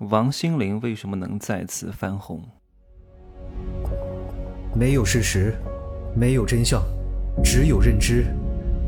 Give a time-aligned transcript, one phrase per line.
[0.00, 2.42] 王心凌为什么能再次翻红？
[4.74, 5.54] 没有事实，
[6.14, 6.82] 没有真相，
[7.42, 8.26] 只有认知，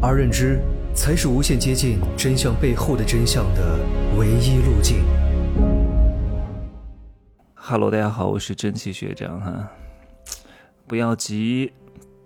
[0.02, 0.60] 而认知
[0.94, 3.78] 才是无限接近真相背后的真相的
[4.18, 4.98] 唯一路径。
[7.54, 9.70] Hello，大家好，我是蒸汽学长哈，
[10.86, 11.72] 不要急，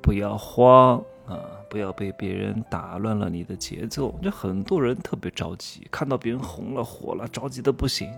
[0.01, 1.39] 不要慌啊，
[1.71, 4.19] 不要被别人打乱了你的节奏。
[4.21, 8.13] 就很多人特别着急，看到别人红了火了，着急的不行，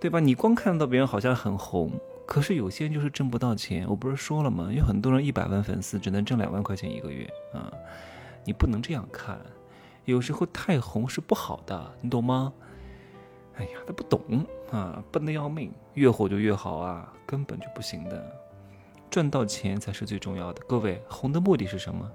[0.00, 0.20] 对吧？
[0.20, 1.90] 你光看到别人好像很红，
[2.24, 3.84] 可是有些人就是挣不到钱。
[3.88, 4.68] 我不是说了吗？
[4.72, 7.72] 有很多人一百万粉丝只能挣两万块钱一个月啊，
[8.44, 9.40] 你不能这样看。
[10.04, 12.52] 有时候太红是不好的，你懂吗？
[13.56, 18.24] 哎呀，他不懂啊，笨的要命，越火就越好啊，根本就不行的。
[19.10, 20.62] 赚到钱才是最重要的。
[20.68, 22.08] 各位，红的目的是什么？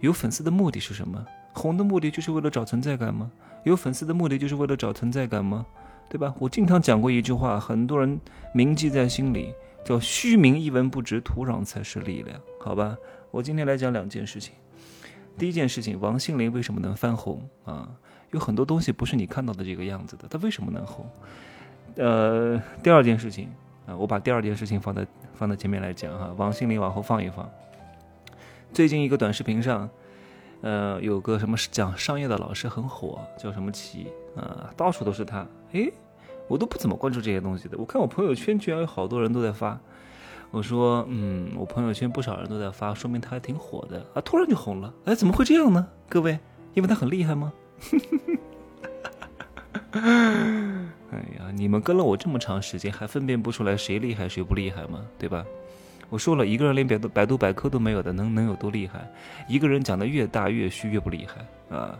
[0.00, 1.24] 有粉丝的目的是什么？
[1.52, 3.30] 红的目的就是为了找存在感吗？
[3.62, 5.64] 有粉丝的目的就是为了找存在感吗？
[6.10, 6.34] 对吧？
[6.38, 8.20] 我经常讲过一句话，很多人
[8.54, 9.52] 铭记在心里，
[9.84, 12.40] 叫“虚名一文不值，土壤才是力量”。
[12.60, 12.96] 好吧，
[13.30, 14.54] 我今天来讲两件事情。
[15.36, 17.88] 第一件事情，王心凌为什么能翻红啊？
[18.30, 21.06] 有很多东西不是你看到的这个样子的，它为什么能红？
[21.96, 23.48] 呃，第二件事情
[23.86, 27.48] 啊，我把第二件事情放在放在前面来讲哈，王心凌往后放一放。
[28.72, 29.88] 最近一个短视频上，
[30.60, 35.46] 呃，有个什么讲商业的老师很火，叫什么奇啊，到处都是他。
[35.72, 35.92] 诶，
[36.48, 39.78] 我都不怎么关注这些东西的，我看我朋友圈居然有好多人都在发。
[40.50, 44.92] 我说，嗯，我朋友圈不少人都在发，说明他还挺火的啊，突然就红了。
[45.04, 45.86] 哎，怎么会这样呢？
[46.08, 46.38] 各位，
[46.72, 47.52] 因为他很厉害吗？
[49.92, 55.04] 哎呀，你们跟了我这么长时间，还分辨不出来谁厉害谁不厉害吗？
[55.18, 55.44] 对吧？
[56.08, 59.06] 我说了一个人连百度百度百科都没有的，能能有多厉害？
[59.48, 61.98] 一个人讲的越大越虚，越不厉害啊！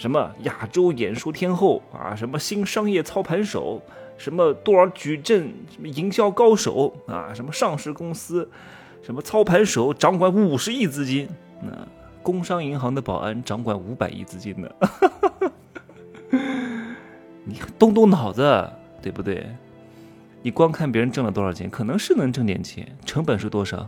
[0.00, 2.16] 什么亚洲演说天后啊？
[2.16, 3.82] 什么新商业操盘手？
[4.16, 5.52] 什么多少矩阵？
[5.70, 7.34] 什么营销高手啊？
[7.34, 8.48] 什么上市公司？
[9.02, 11.28] 什么操盘手掌管五十亿资金？
[11.62, 11.70] 那
[12.22, 14.70] 工商银行的保安掌管五百亿资金呢？
[17.44, 18.70] 你动动脑子，
[19.02, 19.46] 对不对？
[20.40, 23.86] 你光看别人挣了多少钱，可能是能挣点钱，成本是多少？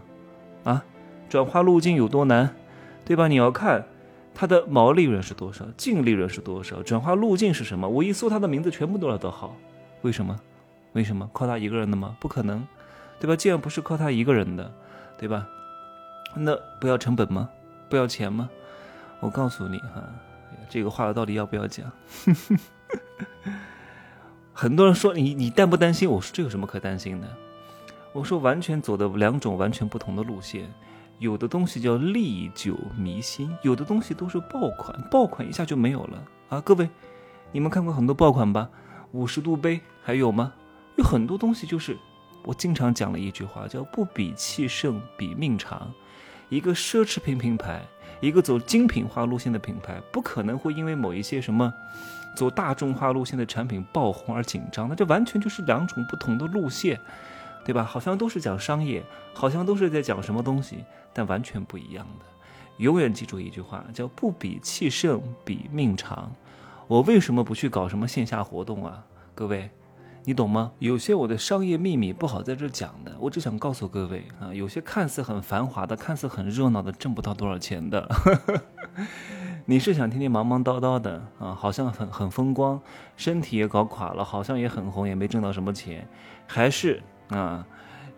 [0.64, 0.84] 啊，
[1.30, 2.54] 转化路径有多难，
[3.02, 3.28] 对吧？
[3.28, 3.86] 你要看
[4.42, 7.88] 它的毛利润是多少，净利润是多少，转化路径是什么？
[7.88, 9.54] 我一搜他的名字，全部都要得好。
[10.00, 10.36] 为什么？
[10.94, 11.30] 为什么？
[11.32, 12.16] 靠他一个人的吗？
[12.18, 12.66] 不可能，
[13.20, 13.36] 对吧？
[13.36, 14.68] 既然不是靠他一个人的，
[15.16, 15.46] 对吧？
[16.34, 17.48] 那不要成本吗？
[17.88, 18.50] 不要钱吗？
[19.20, 20.02] 我告诉你哈，
[20.68, 21.88] 这个话到底要不要讲？
[24.52, 26.10] 很多人说你你担不担心？
[26.10, 27.28] 我说这有什么可担心的？
[28.12, 30.68] 我说完全走的两种完全不同的路线，
[31.22, 36.60] 有的东西叫历久弥新，有的东西都是爆款，爆款一下就没有了啊！
[36.60, 36.90] 各位，
[37.52, 38.68] 你们看过很多爆款吧？
[39.12, 40.52] 五十度杯还有吗？
[40.96, 41.96] 有很多东西就是
[42.44, 45.88] 我经常讲了一句话，叫不比气盛，比命长。
[46.48, 47.80] 一个奢侈品品牌，
[48.20, 51.72] 一个走精品化路线的品牌，不可能会因为某一些什么。
[52.34, 56.98] 走大众化路线的产品爆红而紧张，那这完全就是两种不同的路线，
[57.64, 57.84] 对吧？
[57.84, 59.02] 好像都是讲商业，
[59.32, 62.26] 好像都是在讲什么东西，但完全不一样的。
[62.78, 66.32] 永远记住一句话，叫不比气盛，比命长。
[66.88, 69.04] 我为什么不去搞什么线下活动啊？
[69.34, 69.70] 各位，
[70.24, 70.72] 你懂吗？
[70.78, 78.08] 有些我的商业秘密不好在这讲的，我只想告诉各位啊，有些看似很繁华的，看似很热闹的，挣不到多少钱的。
[79.64, 82.80] 你是想天天忙忙叨叨的啊，好像很很风光，
[83.16, 86.08] 身体也搞垮了，好像也很红，也没挣到什么钱，
[86.48, 87.00] 还是
[87.32, 87.66] 啊，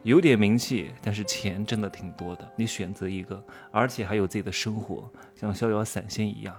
[0.03, 2.47] 有点名气，但是钱真的挺多的。
[2.57, 6.55] 你选择一个，而且还有自己的生活，像逍遥散仙一样。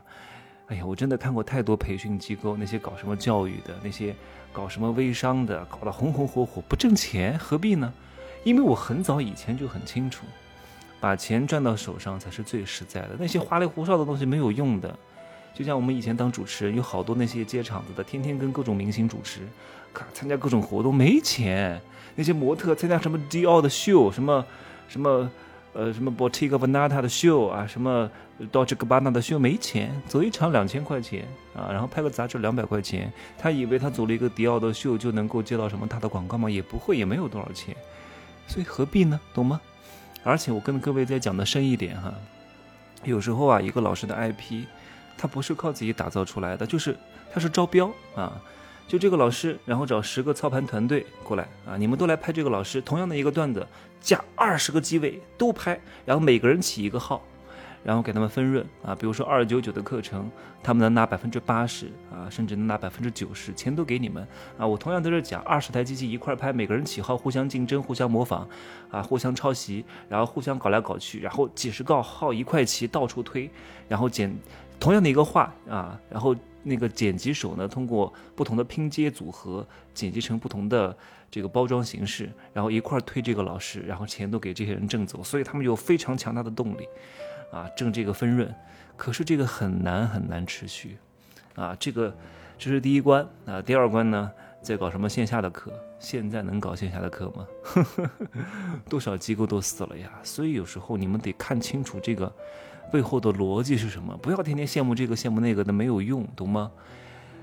[0.67, 4.15] 哎呀，我真的看过太多培训机构，那些搞什么教育的，那些
[4.51, 7.93] 搞什么微商的，搞得红红火火，不挣钱，何必呢？
[8.43, 10.25] 因为我很早以前就很清楚。
[10.99, 14.97] 把钱赚到手上才是最实在的，那些花里胡哨的东西没有用的。
[15.55, 19.39] 就像我们以前当主持人，有好多那些接场子的，天天跟各种明星主持，
[19.93, 21.81] 看参加各种活动，没钱。
[22.15, 24.45] 那些模特参加什么迪奥的秀，什么
[24.89, 25.31] 什么
[25.73, 28.09] 呃什么 Bottega Veneta 的秀啊，什么
[28.51, 31.25] Dolce Gabbana 的秀，没钱，走一场两千块钱
[31.55, 33.11] 啊，然后拍个杂志两百块钱。
[33.37, 36.49] 他以为他走了一个迪奥的秀就能够接到什么大的广告吗？
[36.49, 37.75] 也不会，也没有多少钱。
[38.47, 39.19] 所以何必呢？
[39.33, 39.59] 懂吗？
[40.23, 42.13] 而且我跟各位再讲的深一点哈，
[43.03, 44.65] 有时候啊，一个老师的 IP，
[45.17, 46.95] 他不是靠自己打造出来的，就是
[47.33, 48.41] 他是招标啊，
[48.87, 53.65] 就这个老师，然后找十个操盘团队过来啊，你们都来拍这个老师同样的一个段子，
[53.99, 57.21] 加二十个机位都拍，然后每个人起一个号，
[57.83, 60.29] 然后给他们分润啊，比如说二九九的课程，
[60.61, 64.27] 他们能拿百分之八十啊，甚至能拿百分之九十，钱都给你们
[64.57, 64.65] 啊。
[64.65, 68.47] 我同样在这讲，二十台机器一块拍，每个人起号互相竞争、互相模仿
[68.91, 73.49] 啊，互相抄袭，然后互相搞来搞去，然后几十个号一块齐到处推，
[73.87, 74.35] 然后剪
[74.79, 80.95] 同样的一个画啊，然后那个剪辑手呢，通过不同的拼接组合剪辑成不同的
[81.29, 86.87] 这个包装形式，然后一块推这个老师，然后钱都给这些人挣走，所以他们有非常强大的动力。
[87.51, 88.53] 啊，挣这个分润，
[88.97, 90.97] 可是这个很难很难持续，
[91.53, 92.13] 啊，这个
[92.57, 93.61] 这是第一关啊。
[93.61, 94.29] 第二关呢，
[94.61, 95.71] 在搞什么线下的课？
[95.97, 97.47] 现在能搞线下的课吗？
[98.89, 100.11] 多少机构都死了呀。
[100.21, 102.29] 所以有时候你们得看清楚这个
[102.91, 106.71] 背后的逻辑是什么，不要天天羡慕这个羡慕那个的，没有用，懂吗？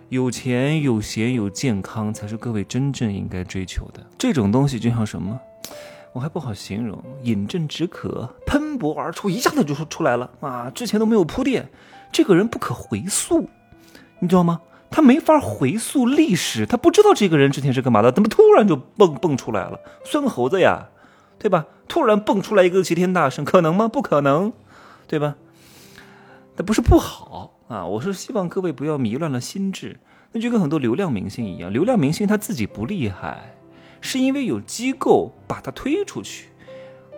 [0.09, 4.07] 有钱有闲有健康才是各位真正应该追求的。
[4.19, 5.41] 这种东西就像什么？
[6.13, 10.71] 我还不好形容，饮鸩止渴，喷薄而出，一下子就说出来了啊！
[10.75, 11.71] 之前都没有铺垫，
[12.13, 13.49] 这个人不可回溯，
[14.19, 14.61] 你知道吗？
[14.91, 19.81] 他没法回溯历史，他不知道这个人之前是干嘛的，怎么突然就蹦蹦出来了？
[20.05, 20.89] 孙猴子呀，
[21.39, 21.65] 对吧？
[21.89, 23.89] 突然蹦出来一个齐天大圣，可能吗？
[23.89, 24.53] 不可能，
[25.13, 25.37] 对吧？
[26.57, 30.01] 那不是不好啊，我是希望各位不要迷乱了心智，
[30.33, 33.55] 那就跟很多流量明星一样，流量明星他自己不厉害。
[34.01, 36.49] 是因为有机构把他推出去，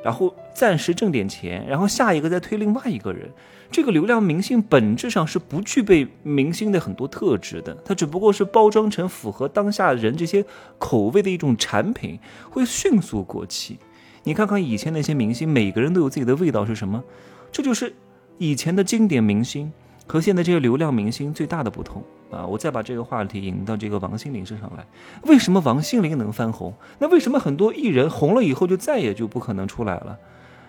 [0.02, 3.31] 然后暂时挣点钱，然后下一个再推另外一个人。
[3.70, 10.44] 这个流量明星本质上是不具备明星的很多特质的，他只不过是包装成符合当下人这些
[10.79, 12.19] 口味的一种产品，
[12.50, 13.79] 会迅速过期。
[14.25, 17.05] 你看看以前那些明星，每个人都有自己的味道是什么？
[17.54, 17.94] 这就是
[18.36, 19.72] 以前的经典明星
[20.08, 22.02] 和现在这些流量明星最大的不同。
[22.32, 24.84] 啊，我再把这个话题引到这个王心凌身上来。
[25.22, 26.74] 为什么王心凌能翻红？
[26.98, 30.18] 那为什么很多艺人红了以后就再也就不可能出来了？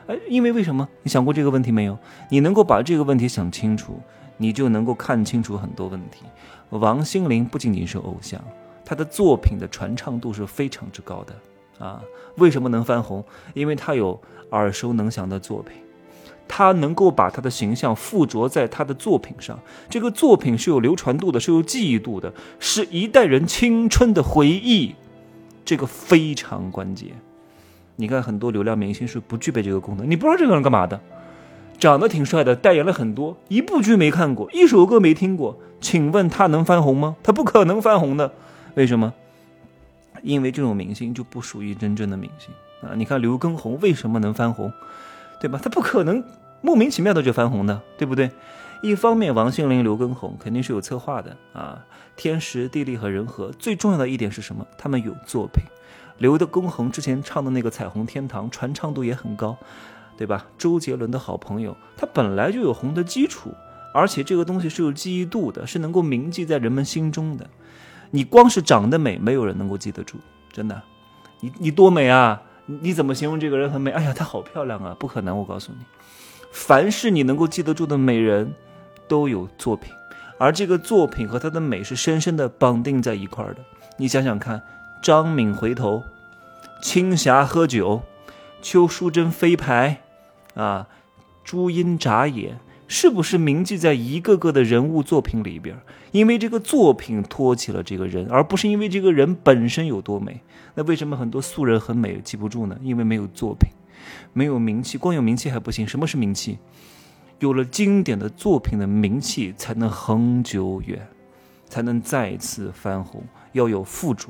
[0.06, 0.88] 哎，因为为什么？
[1.02, 1.98] 你想过这个问题没有？
[2.30, 4.00] 你能够把这个问题想清楚，
[4.38, 6.24] 你就能够看清楚很多问题。
[6.70, 8.40] 王心凌不仅仅是偶像，
[8.86, 12.00] 她的作品的传唱度是非常之高的啊。
[12.38, 13.26] 为什么能翻红？
[13.56, 14.22] 因为她有
[14.52, 15.78] 耳熟能详的作品。
[16.48, 19.60] 他能够把他的形象附着在他的作品上，
[19.90, 24.96] 这个作品是有流传度的，是有记忆度的，是一代人青春的回忆，
[25.64, 27.10] 这个非常关键。
[27.98, 31.00] 你看，很多流量明星是不具备这个功能，你不知道这个人干嘛的，
[31.80, 37.16] 长得挺帅的，代言了很多，一部剧没看过，一首歌没听过，请问他能翻红吗？
[37.24, 38.34] 他不可能翻红的，
[38.76, 39.14] 为什么？
[40.22, 42.50] 因为这种明星就不属于真正的明星
[42.82, 42.96] 啊！
[42.96, 44.72] 你看刘畊宏为什么能翻红？
[45.46, 45.60] 对吧？
[45.62, 46.24] 他不可能
[46.62, 48.32] 莫名其妙的就翻红的，对不对？
[48.82, 51.86] 一方面，王心凌、刘畊宏肯定是有策划的啊。
[52.16, 54.66] 天时地利和人和，最重要的一点是什么？
[54.76, 55.64] 他们有作品。
[56.18, 59.56] 刘的畊宏之前唱的那个《彩虹天堂》，传唱度也很高，
[60.18, 60.48] 对吧？
[60.58, 63.54] 周杰伦的好朋友，他本来就有红的基础，
[63.94, 67.48] 而且这个东西是有记忆度的，是能够铭记在人们心中的。
[68.10, 70.18] 你光是长得美，没有人能够记得住，
[70.52, 70.82] 真的。
[71.42, 72.42] 你你多美啊！
[72.66, 73.92] 你怎么形容这个人很美？
[73.92, 74.96] 哎呀，她好漂亮啊！
[75.00, 75.86] 不可能，我告诉你，
[76.52, 78.54] 凡是你能够记得住的美人，
[79.08, 79.94] 都有作品，
[80.38, 83.62] 而这个作品和她的美是深深的绑定在一块儿的。
[83.98, 84.62] 你想想看，
[85.02, 86.04] 张敏回头，
[86.82, 88.02] 青霞喝酒，
[88.62, 90.02] 邱淑贞飞牌，
[90.56, 90.88] 啊，
[91.44, 92.60] 朱茵眨眼。
[92.88, 95.76] 是不是铭记在一个个的人物作品里边？
[96.12, 100.42] 因为这个作品托起了这个人，而不是因为这个人本身有多美。
[100.76, 102.78] 那为什么很多素人很美记不住呢？
[102.82, 103.70] 因为没有作品，
[104.34, 104.98] 没有名气。
[104.98, 105.88] 光有名气还不行。
[105.88, 106.60] 什么是名气？
[107.40, 111.08] 有了经典的作品的名气，才能恒久远，
[111.68, 113.24] 才能再次翻红。
[113.54, 114.28] 要有附着。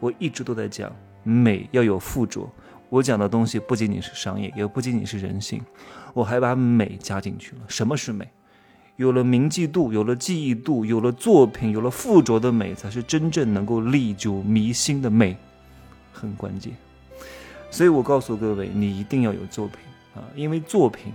[0.00, 0.90] 我一直都在讲
[1.22, 2.50] 美要有附着。
[2.88, 5.60] 我讲的东西不仅仅是商业，也不仅仅是人性，
[6.14, 7.62] 我还把美加进去了。
[7.68, 8.28] 什么是美？
[8.96, 15.36] 有了铭记度，有了记忆度，有了作品，有了附着的美，才是真正能够历久弥新的美，
[16.12, 16.72] 很关键。
[17.70, 19.78] 所以我告诉各位，你一定要有作品
[20.14, 21.12] 啊，因为作品，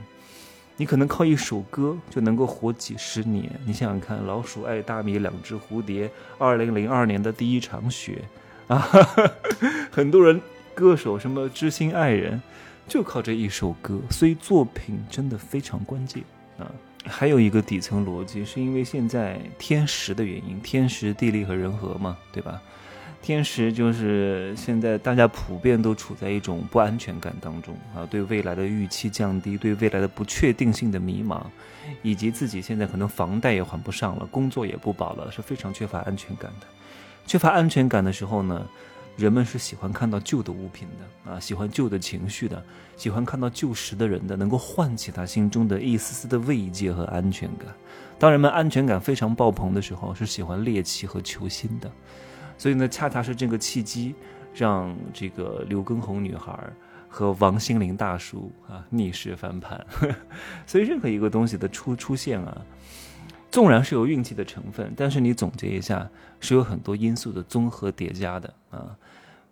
[0.77, 3.49] 你可能靠一首歌就能够活几十年。
[3.65, 8.21] 你想想看，《老鼠爱大米》，两只蝴蝶，二零零二年的第一场雪
[8.67, 8.87] 啊，
[9.89, 10.39] 很多人。
[10.81, 12.41] 歌手什么知心爱人，
[12.87, 16.23] 就靠这一首歌，所以作品真的非常关键
[16.57, 16.65] 啊！
[17.05, 22.59] 还有一个底层逻辑，是因为现在天时的原因，天时地利和人和嘛，对吧？
[23.21, 31.43] 天时就是现在大家普遍都处在一种不安全感当中啊，对未来的预期降低，对未来的不确定性的迷茫，
[32.01, 36.65] 以及自己现在可能房贷也还不上了，工作也不保了，是非常缺乏安全感的。
[37.27, 38.65] 缺乏安全感的时候呢？
[39.17, 42.63] 人们是喜欢看到旧的物品的啊，喜欢旧的情绪的，
[42.97, 47.67] 喜欢看到旧时的人的，能够唤起他心中的一丝丝的慰藉和安全感。
[48.17, 51.91] 当人们安全感非常爆棚的时候，是喜欢猎奇和求新的。
[52.57, 54.15] 所以呢，恰恰是这个契机，
[54.53, 56.57] 让这个刘畊宏女孩
[57.09, 59.85] 和王心凌大叔啊逆势翻盘。
[60.65, 62.61] 所以任何一个东西的出出现啊，
[63.51, 68.97] 纵然是有运气的成分，但是你总结一下，是有很多因素的综合叠加的啊。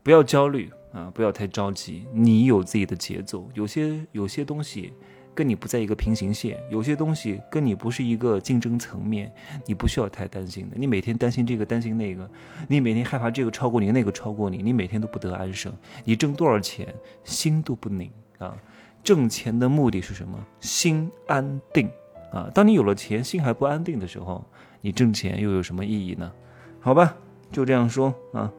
[0.01, 3.49] 不要焦虑啊，不要太着急，你有自己的节奏。
[3.53, 4.93] 有些有些东西。
[5.35, 9.31] 跟你不在一个平行线，有些东西跟你不是一个竞争层面，
[9.65, 10.75] 你不需要太担心的。
[10.77, 12.29] 你每天担心这个担心那个，
[12.67, 15.71] 你每天害怕这个超过你，那个超过你，你每天都不得安生。
[16.03, 18.53] 你挣多少钱，心都不宁啊！
[19.01, 20.37] 挣钱的目的是什么？
[20.59, 21.89] 心安定
[22.31, 22.49] 啊！
[22.53, 24.43] 当你有了钱，心还不安定的时候，
[24.81, 26.31] 你挣钱又有什么意义呢？
[26.79, 27.15] 好吧，
[27.51, 28.51] 就这样说啊。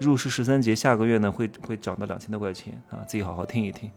[0.00, 3.90] 入市十三节，下个月呢会会涨到两千多块钱啊，自己好好听一听。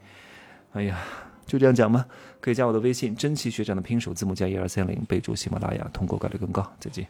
[0.74, 0.98] 哎呀。
[1.46, 2.04] 就这样讲吧，
[2.42, 6.66] 可以加我的微信“真奇学长”的拼手字母加一二三零，备注喜马拉雅，通过概率更高。
[6.80, 7.06] 再见。